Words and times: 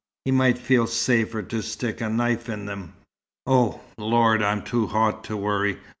"He 0.25 0.31
might 0.31 0.57
feel 0.57 0.87
safer 0.87 1.43
to 1.43 1.61
stick 1.61 2.01
a 2.01 2.09
knife 2.09 2.49
in 2.49 2.65
them." 2.65 2.93
"Oh, 3.45 3.81
lord, 3.99 4.41
I'm 4.41 4.63
too 4.63 4.87
hot 4.87 5.23
to 5.25 5.37
worry!" 5.37 5.77